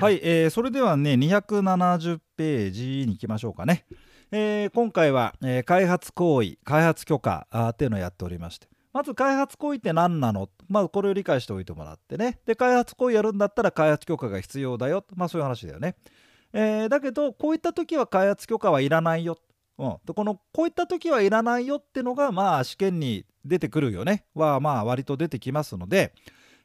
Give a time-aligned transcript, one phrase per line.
[0.00, 3.84] はい、えーそれではね270ページに行きましょうかね、
[4.30, 8.66] えー今回は、えー開発行為開発許可あっていうのをやっておりまして。
[8.92, 10.48] まず開発行為って何なの？
[10.68, 12.40] まずこれを理解しておいてもらってね。
[12.46, 15.04] で開発行為やるんだったら開発許可が必要だよ。
[15.14, 15.94] まあそういう話だよね、
[16.52, 19.36] えーだけどこういった時は開発許可はいらないよ。
[19.78, 24.24] うん、でこのこういった時はいらないよってのがまあ試験に出てくるよね。
[24.34, 26.12] はまあ割と出てきますので、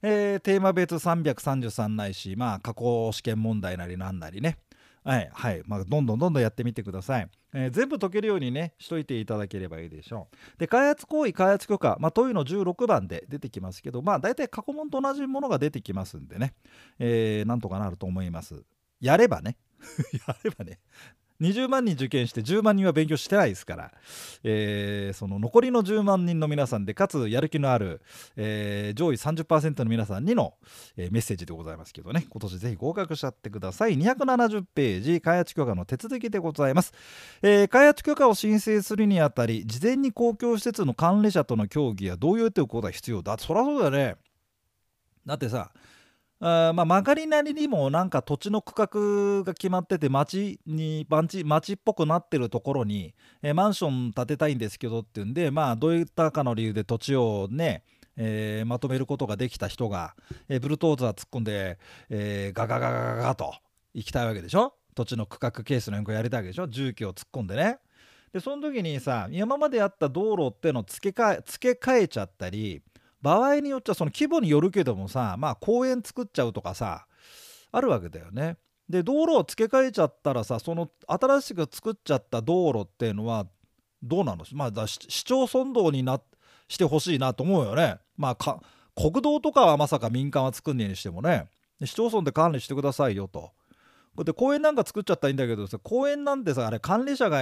[0.08, 4.60] えーテーマ別333ないしまあ過去試験問題なりなんなりね。
[5.04, 10.60] はいはい、まあ、どんどんどんどんやってみてください、えー全部解けるようにねしといていただければいいでしょう。
[10.60, 11.98] で開発行為開発許可。
[12.00, 16.54] まあ問いの16番で出てきますけどまあ大体過去問と同じものが出てきますんでね、
[17.00, 18.64] えーなんとかなると思います。
[19.02, 19.58] やればね。
[20.28, 20.80] やればね。
[21.42, 23.92] 20万人受験して10万人は勉強してないですから、
[24.44, 28.02] えーその残りの10万人の皆さんでかつやる気のある、
[28.36, 30.54] えー上位30%の皆さんにの、
[30.98, 32.26] えーメッセージでございますけどね。
[32.30, 33.98] 今年ぜひ合格しちゃってください。
[33.98, 36.94] 270ページ開発許可の手続きでございます、
[37.42, 43.38] え開発許可を申請するにあたり事前に公共施設の管理者との協議や同意を得ておくことが必要だ。
[43.38, 44.16] そりゃそうだよね。
[45.26, 45.72] だってさ
[46.40, 57.84] まあ、曲がりなりにもなんか土地の区画が決まってて町に町町っぽくなってるところに、えーマンション建てたいんですけどっていうんでまあどういったかの理由で土地をね、
[58.18, 60.14] えーまとめることができた人が、
[60.50, 63.56] えーブルートーザー突っ込んで、えーガガガガガガと
[63.94, 64.74] 行きたいわけでしょ？
[64.94, 66.68] 土地の区画ケースの変更やりたいわけでしょ？
[66.68, 67.80] 重機を突っ込んでね。
[68.34, 72.82] でその時にさ今までやった道路ってのを付け替え付け替えちゃったり
[73.22, 77.08] 場合によっちゃその規模によるけどもさまあ公園作っちゃうとかさ
[77.72, 78.58] あるわけだよね。
[78.88, 83.48] で道路を付け替えちゃったらさその新しく作っちゃった道路っていうのは
[84.04, 84.46] どうなの？
[84.54, 86.22] まあだ市町村道にな
[86.68, 87.98] してほしいなと思うよね。
[88.16, 88.62] まあか
[88.96, 91.48] 国道とかはまさか民間は作んねえにしてもね
[91.84, 93.52] 市町村で管理してくださいよと。
[94.24, 97.42] で公園なんか作っちゃったらいいんだけどさ公園なんてさあれ管理者が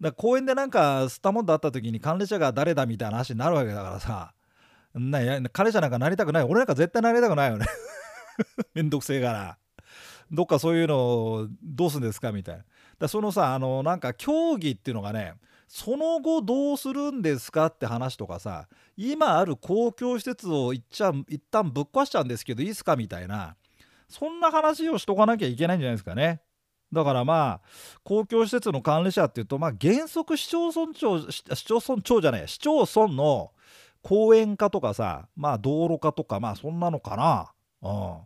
[0.00, 4.32] だ公園でなんか吸ったもんだった時に管理者が誰だみたいな話になるわけだからさ
[4.94, 6.42] な彼じゃなんかなりたくない。
[6.44, 7.66] 俺なんか絶対なりたくないよね。
[8.74, 9.58] めんどくせえから。
[10.30, 12.64] どっかそういうのどうするんですかみたいな。
[12.98, 15.34] だそのさあのなんか競技っていうのがね
[15.68, 23.56] その後どうするんですかって話とかさ今ある公共施設を一ちゃ一旦ぶっ壊しちゃうんですけどいいですかみたいな。
[24.08, 26.42] そんな話をしとかなきゃいけないんじゃないですかね。
[26.92, 27.68] だからまあ
[28.04, 33.52] 公共施設の管理者っていうとまあ原則市町村長市市町村長じゃない市町村の
[34.02, 37.52] 公園化とかさまあ道路化とかまあそんなのかな。
[37.82, 38.16] うん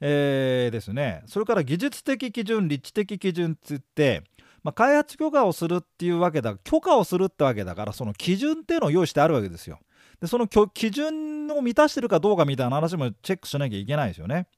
[0.00, 4.22] えーですねそれから技術的基準立地的基準って言って、
[4.62, 9.78] まあ、開発許可をするっていうわけだ許可をするってわけだからその基準っていうのを用意してあるわけですよ。
[10.20, 14.48] でその基準を満たしてるかどうかみたいな話もチェックしなきゃいけないですよね。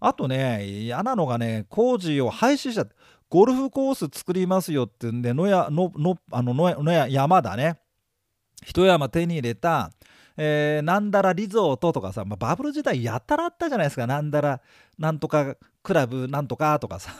[0.00, 2.94] あとね嫌なのがね工事を廃止しちゃって
[3.28, 7.78] ゴルフコース作りますよってんで野やののあの野や野や山だね
[8.64, 9.90] 一山手に入れた、
[10.36, 14.06] えーなんだらリゾートとかさ、まあ、バブル時代やたらあったじゃないですか。
[14.06, 14.60] なんだら
[14.98, 17.12] なんとかクラブなんとかとかさ。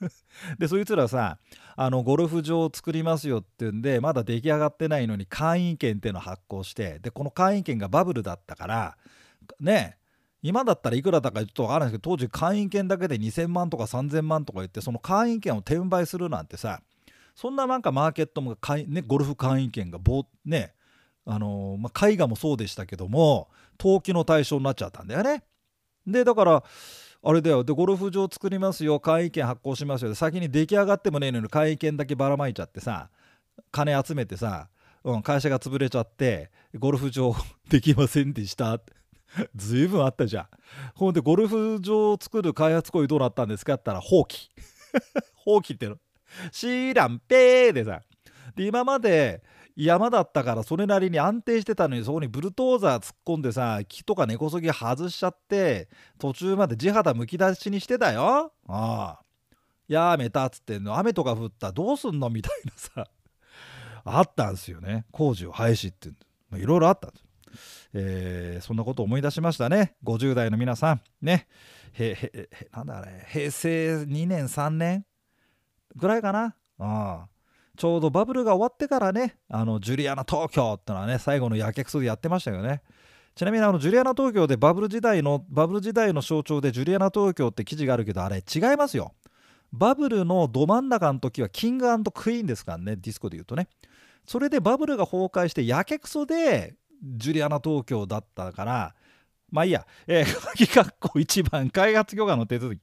[0.58, 1.38] でそいつらさ
[1.76, 8.96] あのゴルフ場を作りますよってんでまだ出来上がってないのに会員権っていうのを発行してでこの会員権がバブルだったから
[9.60, 9.96] ね
[10.42, 16.80] 今だったらいくらだかちょっと分からないですけど当時会員権だけで2000万とか3000万とか言ってその会員権を転売するなんてさ
[17.38, 18.56] そんななんかマーケットも、
[18.88, 20.74] ね、ゴルフ会員権がぼね
[21.24, 25.44] あのまあ、絵画もそうでしたけども投機の対象になっちゃったんだよね。
[26.04, 26.64] でだから
[27.22, 33.08] あれだよでゴルフ場作りますよ会員権発行しますよで先に出来上がってもねえのに会員権だけばらまいちゃってさ
[33.70, 34.68] 金集めてさ、
[35.04, 37.36] うん、会社が潰れちゃってゴルフ場
[37.68, 38.80] できませんでした
[39.54, 40.46] ずいぶんあったじゃん。
[40.94, 44.48] ほんでゴルフ場を作る開発行為どうなったんですかって言ったら放棄。
[45.36, 45.98] 放棄っての。
[46.50, 48.00] 知らんぺーでさ。
[48.54, 49.42] で今まで
[49.76, 55.88] 山だったからそれなりに安定してたのにそこにブルトーザー突っ込んでさ木とか根こそぎ外しちゃって
[56.18, 58.52] 途中まで地肌むき出しにしてたよ。
[58.66, 59.20] ああ。
[59.86, 60.98] やめたっつってんの。
[60.98, 61.72] 雨とか降った。
[61.72, 63.06] どうすんのみたいなさ
[64.04, 65.06] あったんすよね。
[65.12, 66.08] 工事を廃止って
[66.56, 67.24] いろいろあったんです
[67.94, 69.94] えーそんなこと思い出しましたね。
[70.04, 71.00] 50代の皆さん。
[71.22, 71.46] ね。
[71.92, 73.26] へへへなんだあれ。
[73.30, 75.06] 平成2年3年
[75.96, 76.54] ぐらいかな。
[76.78, 77.28] ああ
[77.76, 82.82] ちょうどバブルが終わってからねあのジュリアナ東京ってのはね最後のやけくそでやってましたよね。
[83.36, 89.14] ちなみにあのジュリアナ東京でバブル時代のバブル時代の象徴でジュリアナ東京って記事があるけどあれ違いますよ。
[89.72, 93.68] バブルのど真ん中の時はキングクイーンですからねディスコで言うとね。
[94.26, 98.94] それでバブルが崩壊してやけくそでジュリアナ東京だったから
[99.50, 102.80] まあいいや、えー、鍵括弧1番開発許可の手続き。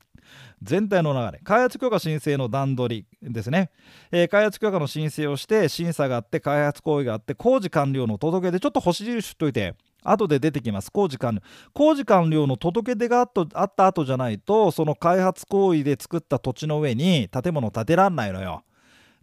[0.62, 1.42] 全体の流れ。
[1.44, 3.70] 開発許可申請の段取りですね、
[4.12, 9.76] えー、開発許可の申請をして審査があって開発行為があって工事完了の届け出ちょっと星印しといて。
[10.06, 10.92] 後で出てきます。
[10.92, 11.42] 工事完了。
[11.74, 13.24] 工事完了の届け出があ
[13.64, 18.64] った後じゃないとその開発行為で作った土地の上に建物建てらんないのよ。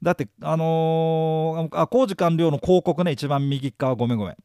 [0.03, 3.95] だってあのー、あ工事完了の広告ね一番右側。
[3.95, 4.37] ごめんごめん。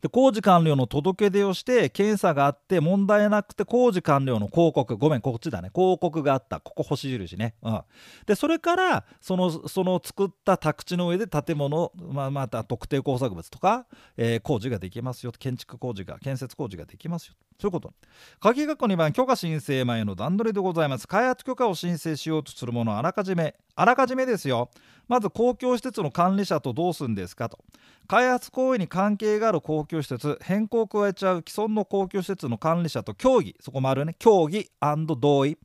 [0.00, 5.70] で工事完了の届け出をして検査があって問題なくて工事完了の広告ごめんこっちだね。
[5.74, 6.60] 広告があった。
[6.60, 7.80] ここ星印ね、うん、
[8.26, 13.86] でそれからそのその作った宅地の上で建物、まあ、また特定工作物とか、
[14.16, 15.32] えー、工事ができますよ。
[15.38, 17.34] 建築工事が建設工事ができますよ。
[17.60, 17.92] そういうこと。
[18.38, 21.08] 鍵括弧2番許可申請前の段取りでございます。
[21.08, 24.70] 開発許可を申請しようとするものはあらかじめあらかじめですよ。
[25.08, 27.58] まず公共施設の管理者とどうするんですかと。
[28.06, 33.56] 開発行為に関係がある公共施設変更を加えちゃう既存の公共施設の管理者と協議。
[33.60, 34.14] そこもあるね。
[34.20, 34.70] 協議
[35.18, 35.58] 同意。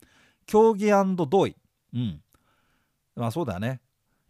[0.47, 1.55] 協議同意。
[1.93, 2.21] うん。
[3.15, 3.82] まあそうだね。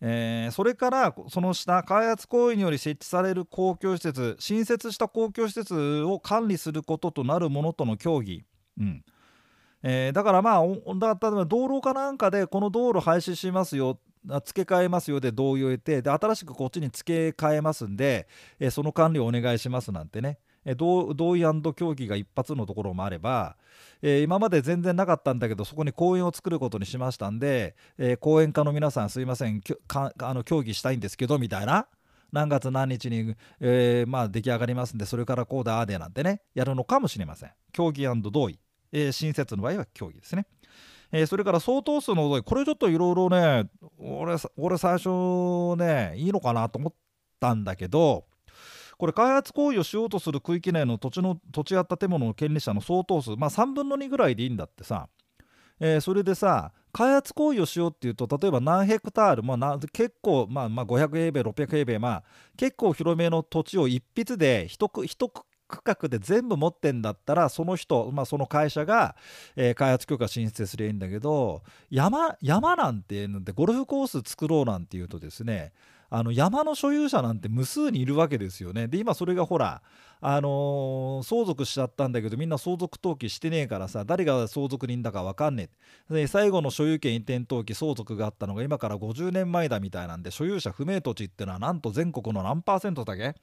[0.06, 8.44] えー、それからその下開発行為により設置される公共施設新設した公共施設を管理することとなるものとの協議、
[8.78, 9.04] うん。
[9.82, 10.64] えー、だからまあ
[10.96, 13.98] だ例えば道路かなんかでこの道路廃止しますよ
[14.46, 18.28] 付け替えますよで同意を得てで新しくこっちに付け替えますんで、
[18.60, 21.42] えー、その管理をお願いしますなんてね、え、同意
[21.76, 23.58] 協議が一発のところもあれば、
[24.02, 29.62] えー、今まで全然なかったんだけどそこに公園を作ることにしましたんで、えー、講演家の皆さんすいません
[30.20, 31.88] あの協議したいんですけどみたいな。
[32.34, 37.52] 何月何日に、えー、まあ、出来上がりますんでそれからこうだあでなんてねやるのかもしれません。
[37.72, 38.60] 協議同意、
[38.92, 40.48] えー、新設の場合は協議ですね。
[41.12, 42.42] えー、それから相当数の同意。
[42.42, 43.70] これちょっといろいろね
[44.00, 46.94] 俺俺最初ねいいのかなと思っ
[47.40, 48.26] たんだけど
[49.04, 55.10] これ開発行為をしようとする区域内の土地の土地や建物の権利者の相当数まあ3分の2ぐらいでいいんだってさ、
[55.78, 62.24] えー、それでさ開発行為をしようっていうと例えば何ヘクタール、まあ、結構、まあ、まあ500平米600平米まあ
[62.56, 65.44] 結構広めの土地を一筆で一区一区
[65.84, 69.18] 画で全部持ってんだったらその人、まあ、その会社が、
[69.58, 75.74] えー、開発許可申請すればいいんだけど山山なんていうのでゴルフコース作ろうなんていうとですね
[76.16, 78.88] あの山の所有者なんて無数にいるわけですよね。
[78.88, 79.82] で今それがほら
[80.22, 85.70] あのー、相続しちゃったんだけどみんな相続登記してねえからさ誰が相続人だか分かんね
[86.12, 93.34] えで最後の所有権移転登記相続があったのが今から50年前だみたいなんで所有者不明土地ってのはなんと全国の何パーセントだけ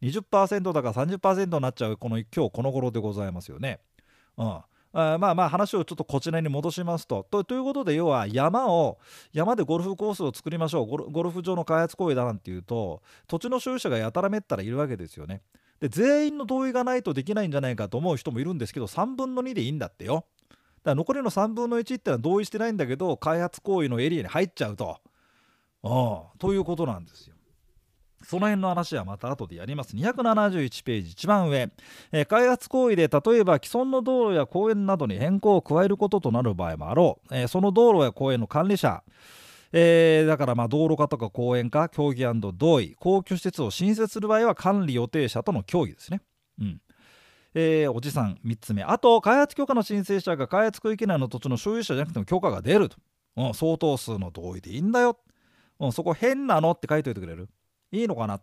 [0.00, 3.80] ？20%だか30%になっちゃうこの今日この頃でございますよね。
[4.38, 4.60] うん、
[4.94, 7.54] あまあまあ話をちょっとこちらに戻しますとと。
[7.54, 8.98] いうことで要は山を
[9.32, 15.42] 山でゴルフコースを作りましょうゴルフ場の開発行為だなんていうと土地の所有者がやたらめったらいるわけですよね。
[15.80, 20.24] で全員の同意がないとできないんじゃないかと思う人もいるんですけど3分の2でいいんだってよ。
[20.48, 20.60] だか
[20.90, 25.00] ら残りの3分の1ってのは同意してないんだけど開発行為のエリアに入っちゃうと。
[26.38, 27.33] ということなんですよ。
[28.26, 29.94] その辺の話はまた後でやります。
[29.96, 31.70] 271ページ一番上、
[32.12, 39.02] えー、開発行為で例えば既存の道路や公園などに変更を加えることとなる場合もあろう、えー、その道路や公園の管理者、
[39.72, 42.24] えー、だからまあ道路課とか公園課協議
[42.54, 42.94] 同意。
[42.94, 46.20] 公共施設を新設する場合は管理予定者との協議ですね。
[46.60, 46.80] うん。
[47.54, 48.82] えー、おじさん3つ目。
[48.82, 52.96] あと開発許可の申請者が開発区域内の土地の所有者じゃなくても許可が出ると、
[53.36, 55.18] うん、相当数の同意でいいんだよ、
[55.78, 57.48] うん、そこ変なのって書いといてくれる。
[57.94, 58.40] いいのかな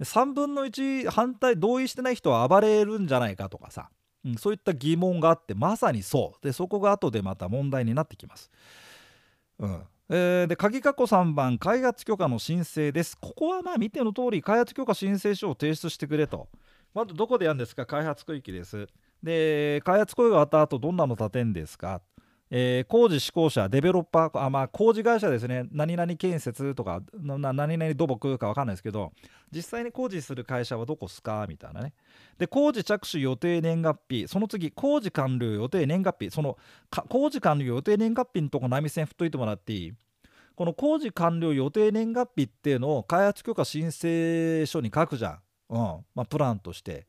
[0.00, 3.88] 3分の1反対同意してない人は暴れるんじゃないかとかさ、
[4.24, 6.44] うん、そういった疑問があってまさにそう。
[6.44, 8.50] でそこが後でまた問題になってきます。
[9.58, 9.82] うん。
[10.08, 13.16] えー、で鍵括弧3番開発許可の申請です。
[13.16, 16.48] ここはまあ見ての通り開発許可申請書を提出してくれと。
[16.92, 17.86] まずどこでやるんですか？
[17.86, 18.88] 開発区域です。
[19.22, 22.02] で開発行為が終わった後どんなの建てんですか？
[22.54, 29.12] えー、工事施工者、デベロッパー、あまあ、工事会社ですね、何々建設とか、何々土木か分かんないですけど、
[29.50, 31.94] 実際に工事する会社はどこすかみたいなね。
[32.36, 36.58] で、工事着手予定年月日、その次、工事完了予定年月日、その
[37.08, 39.92] 工事完了予定年月日のとこ波線振っといてもらっていい？
[40.54, 45.38] この工事完了予定年月日っていうのを開発許可申請書に書くじゃん、
[45.70, 45.78] うん
[46.14, 47.06] まあ、プランとして。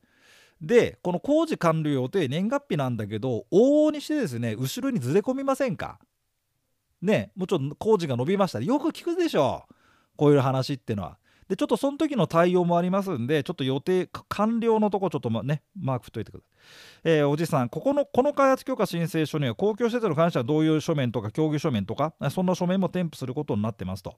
[0.64, 6.00] でこの工事完了予定年月日なんだけど往々にしてですね後ろにずれ込みませんか？
[7.02, 8.62] ねもうちょっと工事が伸びました。
[8.62, 9.66] よく聞くでしょ
[10.16, 11.18] こういう話っていうのは。
[11.50, 24.16] でちょっとその時の対応もありますんでちょっと予定完了のとこちょっとねマーク振っといてください、えー、おじさんここのこの開発許可申請書には公共施設の関しては同様書面とか協議書面とかそんな書面も添付することになってますと、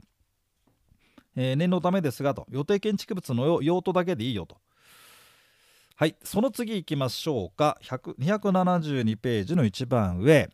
[1.36, 2.46] えー、念のためですがと。
[2.52, 4.58] 予定建築物の用途だけでいいよと。
[5.98, 7.78] はいその次いきましょうか。
[7.82, 10.50] 272ページの一番上、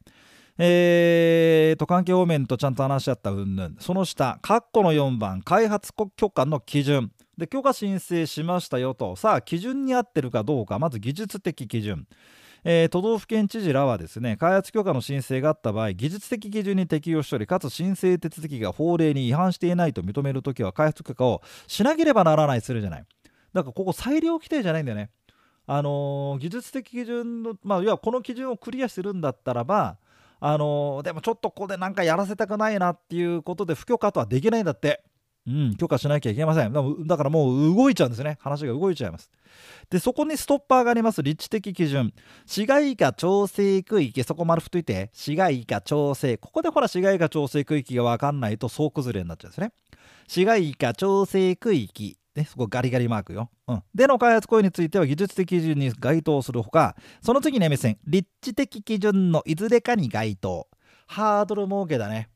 [0.59, 3.75] えーと、関係方面とちゃんと話し合った云々。
[3.79, 7.11] その下、括弧の4番、開発許可の基準。
[7.39, 12.05] で、許可申請しましたよと、さあ、基準に合ってるかどうか、まず技術的基準。
[12.63, 23.05] えー、都道府県知事らはですね開発許可の申請があった場合技術的基準に適用しておりかつ申請手続きが法令に違反していないと認めるときは開発許可をしなければならないするじゃない。
[23.53, 25.09] だからここ裁量規定じゃないんだよね。
[25.67, 29.97] あの、技術的基準のまあ要はこの基準をクリアしてるんだったらば
[30.43, 35.03] あの、でもちょっとここでなんかやらせたくないなっていうことで不許可とはできないんだって。
[35.47, 37.07] うん、許可しなきゃいけません。
[37.07, 38.37] だからもう動いちゃうんですね。
[38.41, 39.31] 話が動いちゃいます。
[39.89, 41.23] で、そこにストッパーがあります。
[41.23, 42.13] 立地的基準。
[42.45, 46.37] 市街化調整区域、そこ丸太いて、市街化調整。
[46.37, 49.71] ここでほら、市街化調整区域がわかんないと総崩れになっちゃうんですね。
[50.27, 52.17] 市街化調整区域。
[52.35, 53.49] ね、そこガリガリマークよ。
[53.67, 53.83] うん。
[53.93, 60.67] での開発行為については技術的基準に該当するほか、その次の目線、立地的基準のいずれかに該当。
[61.07, 62.29] ハードル設けだね。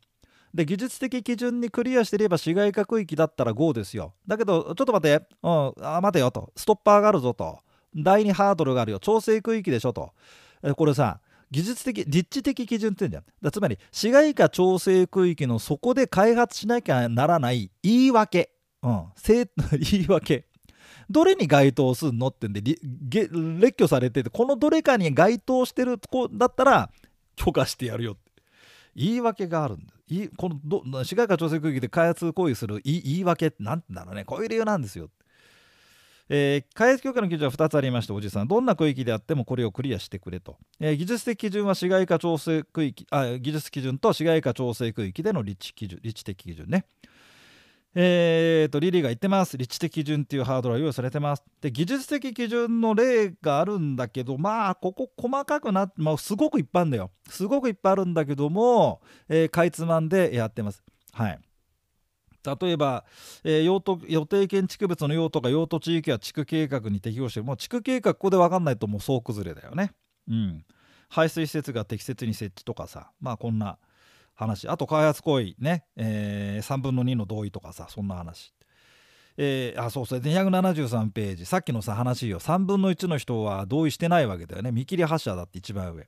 [0.54, 4.14] で、技術的基準にクリアしていれば市街化区域だったら GO ですよ。
[4.28, 6.52] だけど、ちょっと待って、うん、あ待てよと。
[6.56, 7.60] ストッパーがあるぞと。
[7.96, 9.00] 第2ハードルがあるよ。
[9.00, 10.14] 調整区域でしょと。
[10.64, 11.20] えこれさ、
[11.52, 13.24] 技術的、立地的基準って言うんじゃん。
[13.42, 18.55] だつまり、市街化調整区域のそこで開発しなきゃならない言い訳。
[18.86, 19.06] うん、
[19.80, 20.46] 言い訳。
[21.10, 22.80] どれに該当すんのってんで列
[23.74, 26.92] 挙されててこのどれかに該当してる子だったら
[27.36, 28.26] 許可してやるよって。
[28.96, 29.94] 言い訳があるんだ。
[30.08, 34.24] いこのど市街化調整区域で開発行為する言い訳って何てうんだろうね。
[34.24, 35.10] こういう理由なんですよ。
[36.28, 38.48] えー、開発許可の基準は2つありましておじさん。
[38.48, 46.86] どんな区域であってもこれをクリアしてくれと、えー、技術的基準は市街化調整区域あ技術基準と市街化調整区域での立地基準立地的基準ね。
[47.98, 49.58] えーと、リリーが言ってます。
[49.58, 51.44] 立地的基準っていうハードルは用意されてます。
[51.62, 57.12] で、技術的基準の例があるんだけど、まあ、ここ細かくなって、まあ、すごくいっぱいあるんだよ。
[57.30, 60.84] すごくいっぱいあるんだけども、えー、かいつまんでやってます。
[61.14, 61.40] はい。
[62.62, 63.06] 例えば、
[63.46, 67.46] えー、用途予定建築物の用途が用途地域は地区計画に適用してる。
[67.46, 69.92] もう地区計画ここで分かんないともう総崩れだよね。
[70.30, 70.66] うん。
[71.08, 73.78] 排水施設が適切に設置とかさ、まあこんな。
[74.36, 74.68] 話。
[74.68, 78.54] あと開発行為ね、えー、3分の2の同意とかさそんな話。
[79.38, 81.46] えー、あそうそう273ページ。
[81.46, 82.40] さっきのさ話よ。
[82.40, 84.72] 3分の1の人は同意してないわけだよね。
[84.72, 86.08] 見切り発車だって一番上、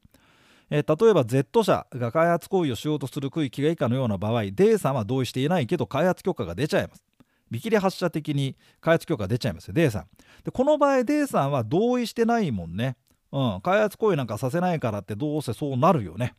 [0.69, 7.03] えー、例えば Z 社が開発行為をしようとする区域が以下のような場合 D さんは同意していないけど開発許可が出ちゃいます。
[7.50, 9.74] 見切り発車的に開発許可が出ちゃいますよ。
[9.74, 10.07] D さん。
[10.43, 12.96] でこの場合 D さんは同意してないもんね。
[13.31, 13.62] うん。
[13.62, 16.36] 開発行為なんかさせないからってどうせそうなるよね。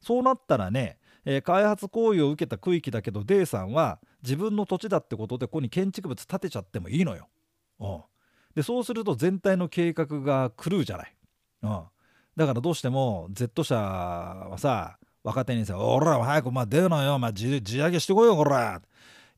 [0.00, 7.28] そうなったらねえー、開発行為を受けた区域だけどデイさんは自分の土地だってことでここに建築物建てちゃってもいいのよ。
[7.80, 8.00] うん、
[8.54, 11.14] でそうすると全体の計画が狂うじゃない。
[11.62, 11.82] うん、
[12.36, 18.80] だからどうしても Z 社はさ若手にさ「おら早くまあ出るのよ、まあ、地地上げしてこいよこら」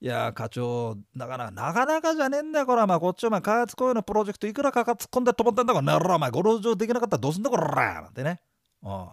[0.00, 8.40] いや課長だからなかなかじゃねえんだよこれまあこっちはまあ開発行為のプロジェクトいくらかか突っ込んで止まったんだからならお前ご路上できなかったらどうすんだこらなんてね。
[8.82, 9.08] うん。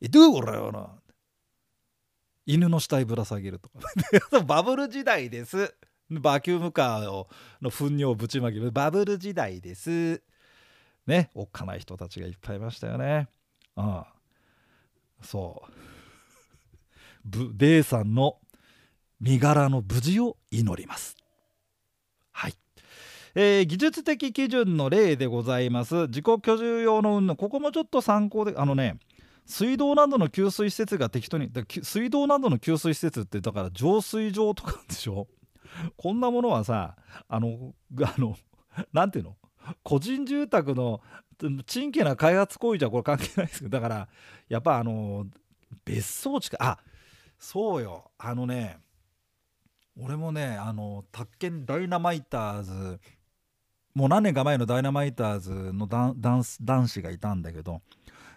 [0.00, 0.88] えどうこれよな。
[2.48, 3.78] 犬の死体ぶら下げるとか。
[4.40, 5.74] バブル時代です。
[6.10, 7.26] バキュームカー
[7.60, 8.72] の糞尿ぶちまける。
[8.72, 10.22] バブル時代です。
[11.06, 13.28] ねおっかない人たちがいっぱいいましたよね。
[13.76, 14.14] ああ。
[15.20, 15.72] そう。
[17.54, 18.40] デイさんの
[19.20, 21.18] 身柄の無事を祈ります。
[22.32, 22.54] はい。
[23.34, 26.06] えー、技術的基準の例でございます。
[26.06, 28.98] 自己居住用の運のここもちょっと参考であのね
[29.48, 31.50] 水道などの給水施設が適当に
[31.82, 35.26] 水道などの給水施設ってだから浄水場とかでしょ？
[35.96, 36.96] こんなものはさ
[37.28, 37.74] あの
[38.04, 38.36] あの
[38.92, 39.36] なんていうの？
[39.82, 41.00] 個人住宅の
[41.66, 44.08] 賃金な開発行為じゃこれ関係ないですけどだから
[44.48, 45.26] やっぱあの
[45.84, 46.78] 別荘地かあ
[47.38, 48.10] そうよ。
[48.18, 48.78] あのね
[49.98, 53.00] 俺もねあの宅建ダイナマイターズ
[53.94, 56.54] もう何年か前のダイナマイターズの男
[56.88, 57.80] 子がいたんだけど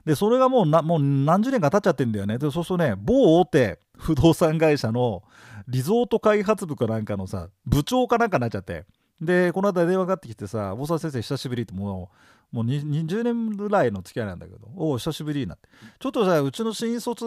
[0.05, 2.37] でそれがもうなもう何十年か経っちゃってんだよね。
[2.37, 5.23] でそうするとね某大手不動産会社の
[5.67, 8.85] リゾート開発部かなんかのさ部長かなんかになっちゃって。
[9.21, 12.17] でこの間電話かかってきてさ大沢先生久しぶりってもう
[12.51, 17.23] もう20年ぐらいの付き合いなんだけどおお久しぶりになってちょっとさうちの新卒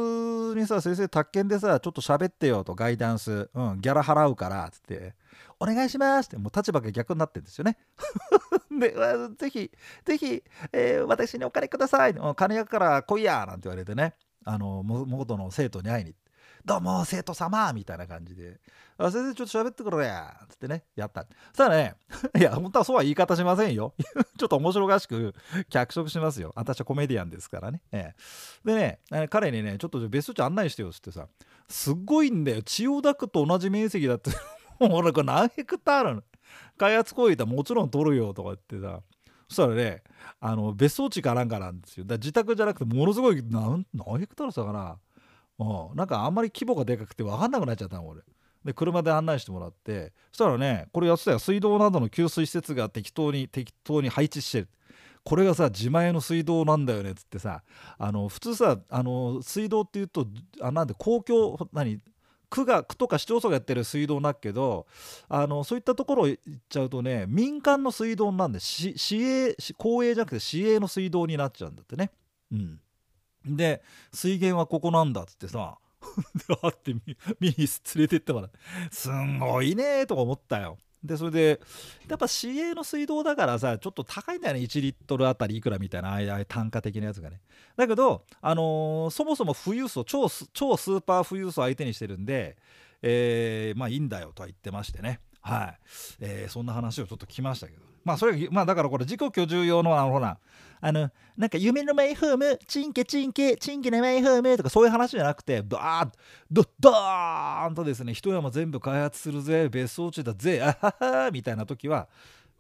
[0.55, 5.15] にさ先生宅建でさちょっと喋ってよとガイダンス、うん、ギャラ払うからっつって
[5.59, 7.79] お願いしますってもう立場が逆になってるんですよね。
[8.79, 8.95] で、
[9.39, 9.71] ぜひ、
[10.05, 12.15] ぜひ、えー、私にお金ください。
[12.37, 14.15] 金やから来いやなんて言われてね、
[14.45, 16.24] あの、元の生徒に会いに行って。
[16.67, 18.59] どうも生徒様みたいな感じで
[18.97, 20.11] 「あ先生ちょっと喋ってくれ」
[20.49, 21.27] つってねやった。
[21.27, 21.95] そしたらね
[22.39, 23.93] いや本当はそうは言い方しませんよ。
[24.39, 25.35] ちょっと面白おかしく
[25.69, 26.53] 脚色しますよ。
[26.57, 28.15] 私はコメディアンですからね、え
[28.65, 28.75] え、で
[29.11, 31.29] ね彼にねちょっと別荘地案内してよっつってさ
[31.69, 32.63] すっごいんだよ。
[32.63, 34.31] 千代田区と同じ面積だって。
[34.81, 36.23] もうなんか何ヘクタールの
[36.79, 39.03] 開発行為だもちろん取るよとか言ってさ。
[39.49, 40.03] そしたらね
[40.41, 42.07] あの別荘地かなんかなんですよ。
[42.07, 44.97] だ自宅じゃなくてものすごい何何ヘクタールしたかな。
[45.59, 48.23] うん、なんかあんまり規模がでかくて分かんなくなっちゃったの俺。
[48.65, 51.39] で車で案内してもらってそしたらねこれやってたよ。
[51.39, 54.69] 水道などの給水施設が適当に適当に配置してる。
[55.23, 57.63] これがさ自前の水道なんだよねっつってさ
[57.99, 60.27] あの普通さあの水道っていうと
[60.61, 62.01] あなんで公共何
[62.51, 64.87] 区が区とか市町村がやってる水道だけど
[65.29, 72.11] あのそういったところ行っちゃうとね民間の水道なんで市営公営じゃなくて市営の水道になっちゃうんだってね。
[72.53, 72.81] うん。
[73.47, 73.83] で
[74.13, 75.79] 水源はここなんだっつってさ
[76.49, 78.59] であって見に連れてってもらって
[78.91, 80.79] すんごいねとか思ったよ。
[81.03, 81.61] でそれで
[82.09, 84.61] やっぱ市営の水道だからさちょっと高いんだよね。
[84.61, 87.41] 1リットルあたりいくらみたいなああい単価的なやつがね。
[87.77, 92.57] だけど、あのー、そもそも富裕層超超スーパー富裕層相手にしてるんで、
[93.03, 95.21] えー、まあいいんだよとは言ってましてね。
[95.43, 95.79] はい、
[96.21, 97.94] えー、そんな話をちょっと聞きましたけど。
[98.05, 100.39] まあそれまあだからこれ自己居住用のあのほら
[100.81, 106.11] あのなんか夢のマイホームチンケチンケチンケのマイホームとかそういう話じゃなくてバーッ
[106.51, 112.09] ドドーンとですね一山全部開発するぜ別荘地だぜあははみたいな時は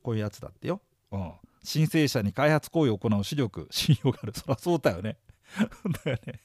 [0.03, 0.81] こういうやつだってよ、
[1.13, 1.33] うん、
[1.65, 4.33] 申請者に開発行為を行う視力信用がある。
[4.35, 5.17] そりゃそうだよね。
[6.05, 6.41] だよね。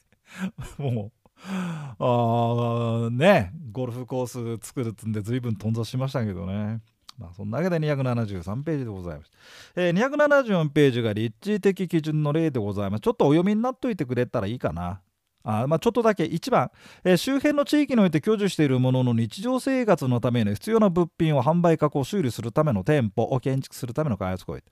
[0.78, 1.12] もう
[1.48, 6.82] ああねゴルフコース作るってんで随分頓挫しましたけどね。
[7.20, 9.32] まあ、そんなわけで273ページでございます。
[9.76, 13.02] えー、274ページが立地的基準の例でございます。
[13.02, 15.02] ちょっとお読みになっといてくれたらいいかな。
[15.44, 16.70] あまあ、ちょっとだけ1番、
[17.04, 24.64] えー、周辺の地域において居住しているものの日常生活のための必要な物品を販売加工修理するための店舗を建築するための開発行為、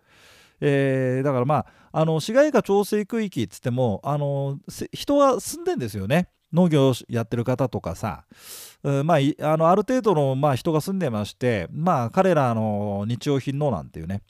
[0.59, 4.59] えー、だからまああの市街化調整区域っつってもあの
[4.91, 8.25] 人は住んでんですよね農業やってる方とかさ、
[9.03, 14.21] まあ、あのある程度の、まあ、人が住んでまして、まあ、彼らの日用品のなんていうね。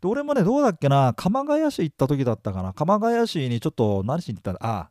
[0.00, 2.72] で俺もねどうだっけな鎌ヶ谷市行った時だったかな。
[2.72, 4.90] 鎌ヶ谷市にちょっと何しに行ったのあ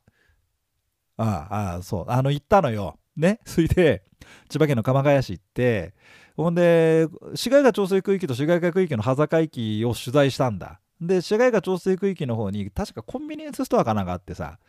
[1.18, 2.98] あああそうあの行ったのよ。
[3.18, 3.40] ね。
[3.46, 4.04] それで
[4.50, 5.94] 千葉県の鎌ヶ谷市行って
[6.38, 10.80] ほんで市街化調整区域と市街化区域の端境域を取材したんだ。
[11.02, 14.60] で市街化調整区域の方に確かコンビニエンスストアかなんかあってさ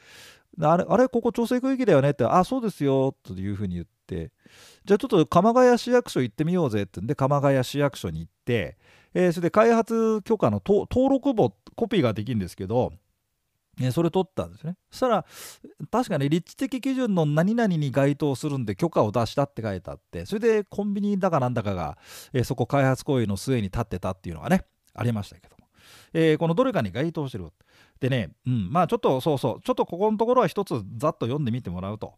[0.60, 4.32] あれ、あれここ調整区域だよねって、あ、そうですよ、というふうに言って、
[4.84, 8.76] じゃあちょっと鎌ヶ谷市役所行ってみようぜってんで、鎌ヶ谷市役所に行って、
[9.14, 12.92] えー、それで開発許可の登録簿、コピーができるんですけど、
[13.78, 14.76] ね、それ取ったんですね。
[14.90, 15.24] そしたら、
[15.90, 21.96] 確かに立地的基準の何々に該当するんで許可を出したって書いてあって、それでコンビニだかなんだかが、
[22.32, 25.66] えー、そこ開発行為の末に立ってたっていうのがね、ありましたけども。
[26.12, 27.50] えー、このどれかに該当してる。
[28.00, 32.14] でね、うん、まあちょっとそうそう、ちょっとここのところは一つざっと読んでみてもらうと。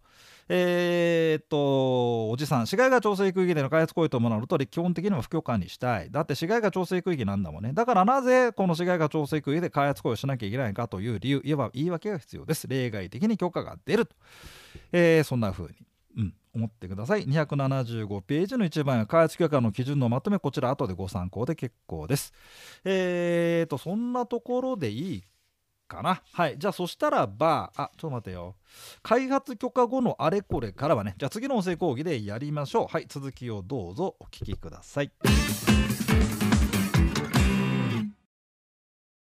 [0.49, 6.11] えー、っと、おじさん、市街化調整区域での開発行為ともなると、基本的には不許可にしたい。
[6.11, 7.73] だって市街化調整区域なんだもんね。
[7.73, 12.69] だからなぜこの市街化調整区域で開発行為をしなきゃいけないかという理由、いわば言い訳が必要です。
[12.69, 14.15] 例外的に許可が出ると。
[14.93, 15.75] えー、そんな風に。
[16.15, 17.25] うん、思ってください。
[17.27, 22.33] 275ページの一番や開発許可の基準のまとめ、こちら後でご参考で結構です。
[22.85, 25.25] えーと、そんなところでいい
[25.93, 26.23] かな。
[26.33, 26.59] はい。
[26.59, 28.57] じゃあそしたらば、あ、ちょっと待てよ。
[29.03, 32.87] 開発許可後のあれこれからはね、じゃあ次の音声講義でやりましょう。
[32.89, 33.07] はい。
[33.09, 35.13] 続きをどうぞお聞きください。